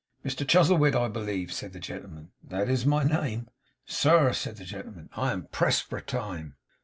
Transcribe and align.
'Mr 0.25 0.47
Chuzzlewit, 0.47 0.95
I 0.95 1.09
believe?' 1.09 1.53
said 1.53 1.73
the 1.73 1.79
gentleman. 1.79 2.31
'That 2.43 2.69
is 2.69 2.87
my 2.87 3.03
name.' 3.03 3.49
'Sir,' 3.85 4.33
said 4.33 4.57
the 4.57 4.65
gentleman, 4.65 5.09
'I 5.15 5.31
am 5.31 5.45
pressed 5.51 5.83
for 5.83 6.01
time. 6.01 6.55